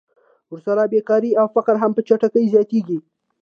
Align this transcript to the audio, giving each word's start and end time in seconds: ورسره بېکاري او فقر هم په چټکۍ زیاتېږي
ورسره 0.51 0.83
بېکاري 0.93 1.31
او 1.39 1.47
فقر 1.55 1.75
هم 1.81 1.91
په 1.95 2.01
چټکۍ 2.07 2.45
زیاتېږي 2.53 2.97